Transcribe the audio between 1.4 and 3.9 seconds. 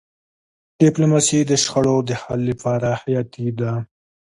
د شخړو د حل لپاره حیاتي ده.